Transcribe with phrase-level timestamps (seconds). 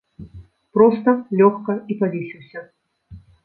[0.77, 1.09] Проста
[1.41, 2.69] лёгка і павесіўся!